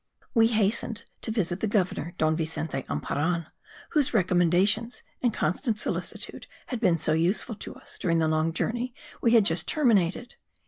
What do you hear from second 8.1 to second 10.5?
the long journey we had just terminated.